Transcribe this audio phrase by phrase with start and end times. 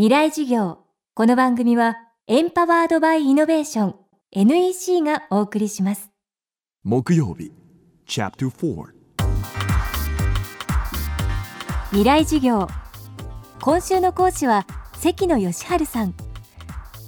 [0.00, 0.78] 未来事業。
[1.12, 3.94] この番組はエンパワードバイイノベーション
[4.32, 6.10] NEC がお送りします。
[6.82, 7.52] 木曜日
[8.06, 8.84] チャプター4
[11.90, 12.66] 未来事業。
[13.60, 16.14] 今週の講師は関野義治さん。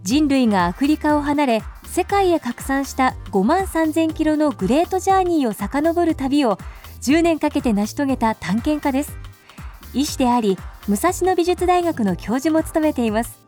[0.03, 6.59] 人類がアフリカを離れ世界へ拡散した5万3000キロのグレートジャーニーを遡る旅を
[7.01, 9.17] 10年かけて成し遂げた探検家です。
[9.95, 13.39] 医師であり武蔵野美術大学の教授も務めています。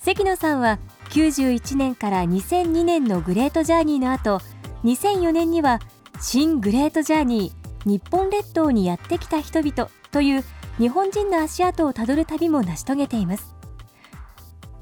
[0.00, 0.78] 関野さんは
[1.10, 4.40] 91年から2002年のグレートジャーニーの後
[4.84, 5.80] 2004年には
[6.20, 10.44] 新グレートジャーニー日本列島にやってきた人々という
[10.78, 13.54] 日本人の足跡をたどる旅も成し遂げています。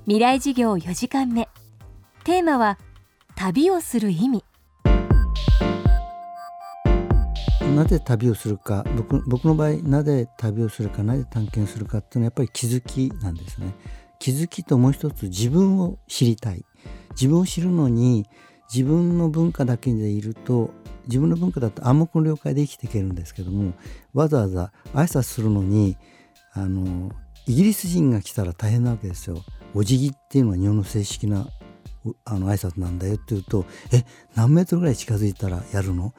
[0.05, 1.49] 未来事業4時間目。
[2.25, 2.79] テーマは
[3.35, 4.45] 旅をする意味。
[7.75, 13.75] なぜ旅をするか僕僕の場合なぜ旅をするかなぜ探検するかっていうのはやっぱり気づきなんですね。
[14.19, 16.65] 気づきともう一つ自分を知りたい。
[17.13, 18.27] 自分を知るのに
[18.73, 20.71] 自分の文化だけでいると
[21.07, 23.73] 自分の文化だと暗黙の了解で生きていけるんですけども
[24.13, 25.97] わざわざ挨拶するのに
[26.53, 27.11] あの
[27.47, 29.43] イギリス人が来たら大変なわけですよ。
[29.75, 31.49] お辞儀っていうのは日本の正式な
[32.25, 34.05] あの挨拶なんだよって言うと「え
[34.35, 36.15] 何メートルぐらい近づいたらやるの？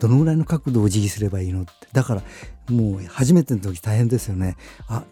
[0.00, 2.22] どのぐらいの角度をお辞儀すればいいの?」ってだから
[2.68, 4.56] もう初めての時大変ですよね。
[4.88, 5.04] あ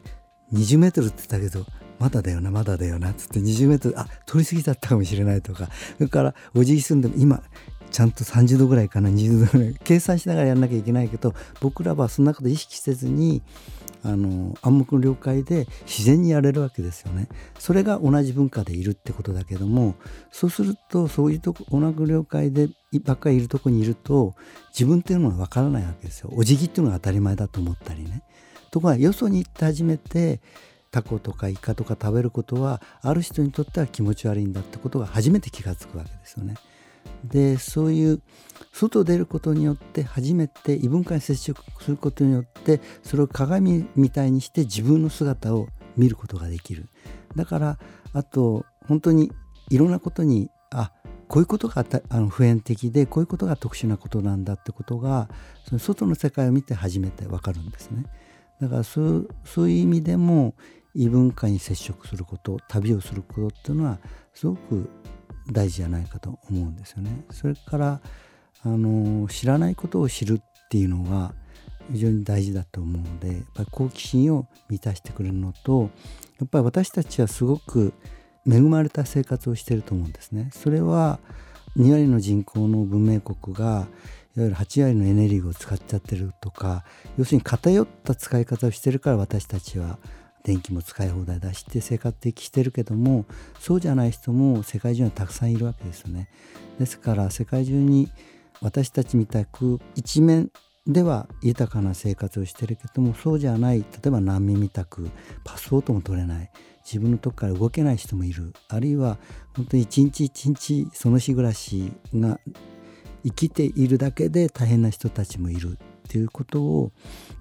[0.52, 1.66] 20メートルって言ったけど
[1.98, 7.42] まだだよなまだだよなっつって20メートルあ取り過ぎちゃったかもしれないとかそれからお辞儀するんでも今
[7.90, 13.42] ちゃんと30度ぐらいかな20度ぐらい計算しながらやんなきゃいけないけど僕らはそんなこと意識せずに
[14.04, 17.28] あの暗黙の了解で自然にやれるわけですよね。
[17.58, 19.94] それが同じ文化でいるってことだけども
[20.30, 22.68] そうするとそういうとこ同じ了解で
[23.04, 24.34] ばっかりいるとこにいると
[24.70, 26.30] 自分っていうのは分からないわけですよ。
[26.34, 28.22] お辞儀っていうのが当たり前だと思ったりね。
[28.70, 30.40] ところがよそに行って初めて
[30.90, 36.54] タコとかイカとか食べることはある人にとっては気持ち悪いんだってことが初めて気が付くわけですよね。
[37.24, 38.22] でそういう
[38.72, 46.88] 外出ることによって初めて異文化に接触することによってそれを鏡みたいにして自分の姿を見ることができる
[47.36, 47.78] だから
[48.12, 49.32] あと本当に
[49.70, 50.92] いろんなことにあ
[51.28, 55.28] こういうことがあの普遍的でこういうことが特殊なことなんだってことが
[55.66, 58.04] その外の世界を見て初めてわかるんですね。
[58.60, 60.54] だからそうそういう意味でも
[60.94, 63.98] 異文化に接触すること旅をすることっていうのは
[64.32, 64.90] すごく
[65.50, 67.24] 大事じゃないかと思うんですよね。
[67.30, 68.00] それから
[68.62, 71.34] あの知らないことを知るっていうのは
[71.92, 75.90] 非常に大事だと思うのでやっぱり好奇心を満たしてくれるのと
[76.38, 77.94] やっぱり私たちはすごく
[78.46, 80.50] 恵まれた生活をしてると思うんですね。
[80.52, 81.18] それは
[81.76, 83.86] 2割の人口の文明国が
[84.36, 86.84] いわゆる8割のエネルギーを使っちゃってるとか
[87.16, 89.98] 要するに偏った使い方をしてるから私たちは
[90.48, 93.26] 電気も使い放題出して生活的してるけども
[93.60, 96.30] そうじゃない人も世界中にはたくさんいるわけですよね。
[96.78, 98.08] ですから世界中に
[98.62, 100.50] 私たちみたく一面
[100.86, 105.10] では豊かな生活をしてるけどもそうじゃない例えば難民みたく
[105.44, 106.50] パスポートも取れない
[106.82, 109.18] 自分のとこから動けない人もいるあるいは
[109.54, 112.40] 本当に一日一日その日暮らしが
[113.22, 115.76] 生きているだけで大変な人たちもいるっ
[116.08, 116.92] ていうことを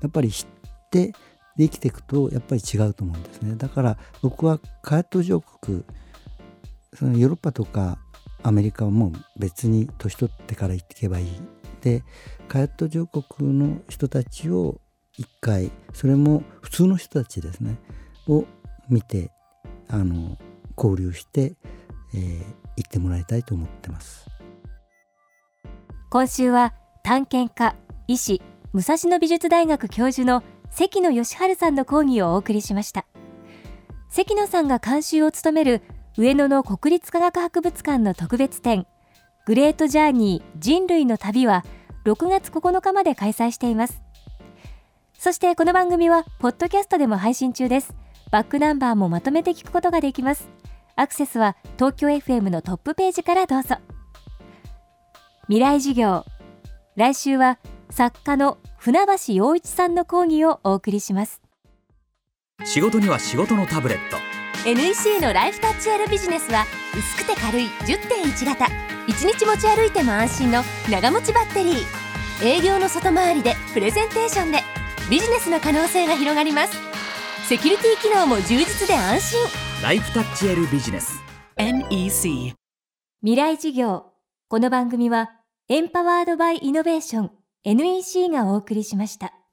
[0.01, 1.13] やっぱり知って
[1.57, 3.55] で生きていくとやっぱり違うと思うんですね。
[3.55, 5.83] だから僕はカヤット上国
[6.93, 7.97] そのヨーロッパとか
[8.43, 11.41] アメリカはもう別に年取ってから行っていけばいい。
[11.81, 12.03] で
[12.47, 14.79] カヤット上国の人たちを
[15.17, 17.77] 一回それも普通の人たちですね。
[18.27, 18.45] を
[18.89, 19.31] 見て
[19.87, 20.37] あの
[20.77, 21.55] 交流して、
[22.13, 22.43] えー、
[22.75, 24.27] 行ってもらいたいと思ってます。
[26.09, 27.75] 今週は探検家
[28.07, 28.41] 医師
[28.73, 33.05] 武蔵野美術大学教授の関野義治さんの講義をお送りしました。
[34.09, 35.81] 関野さんが監修を務める
[36.17, 38.87] 上野の国立科学博物館の特別展
[39.45, 41.63] グレートジャーニー人類の旅は
[42.05, 44.01] 6月9日まで開催しています。
[45.17, 47.95] そしてこの番組はポッドキャストでも配信中です。
[48.31, 50.49] バックナンバーもまとめて聞くことができます。
[50.95, 53.77] アクセスは東京 FM のトップページからどうぞ。
[55.43, 56.25] 未来事業
[56.95, 57.57] 来週は
[57.89, 61.41] 作家の船橋陽一さんの講義をお送りします。
[62.65, 64.17] 仕事には仕事のタブレット。
[64.69, 66.65] NEC のライフタッチ R ビジネスは
[66.97, 68.65] 薄くて軽い10.1型
[69.07, 72.45] 1日持ち歩いても安心の長持ちバッテリー。
[72.45, 74.59] 営業の外回りでプレゼンテーションで。
[75.09, 76.73] ビジネスの可能性が広がります。
[77.47, 79.39] セキュリティ機能も充実で安心。
[79.81, 81.23] ライフタッチ L ビジネス。
[81.55, 82.53] NEC
[83.21, 84.11] 未来事業。
[84.49, 85.31] この番組は
[85.69, 87.31] エンパワードバイイノベーション
[87.65, 89.46] NEC がお送りしました。